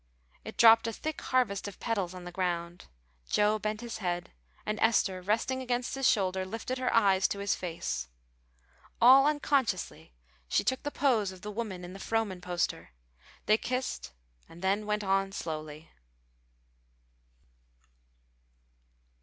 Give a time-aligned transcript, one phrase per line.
[0.43, 2.87] It dropped a thick harvest of petals on the ground.
[3.29, 4.31] Joe bent his head;
[4.65, 8.07] and Esther, resting against his shoulder, lifted her eyes to his face.
[8.99, 10.15] All unconsciously
[10.47, 12.93] she took the pose of the woman in the Frohman poster.
[13.45, 14.11] They kissed,
[14.49, 15.91] and then went on slowly.